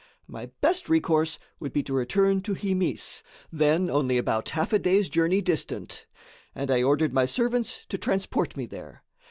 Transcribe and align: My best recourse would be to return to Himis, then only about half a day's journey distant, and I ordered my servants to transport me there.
My 0.27 0.47
best 0.61 0.89
recourse 0.89 1.37
would 1.59 1.73
be 1.73 1.83
to 1.83 1.93
return 1.93 2.41
to 2.41 2.55
Himis, 2.55 3.21
then 3.53 3.87
only 3.87 4.17
about 4.17 4.49
half 4.49 4.73
a 4.73 4.79
day's 4.79 5.09
journey 5.09 5.43
distant, 5.43 6.07
and 6.55 6.71
I 6.71 6.81
ordered 6.81 7.13
my 7.13 7.27
servants 7.27 7.85
to 7.89 7.99
transport 7.99 8.57
me 8.57 8.65
there. 8.65 9.03